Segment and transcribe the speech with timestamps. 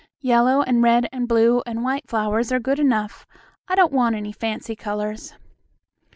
[0.21, 3.27] Yellow, and red, and blue, and white flowers are good enough.
[3.67, 5.35] I don't want any fancy colors."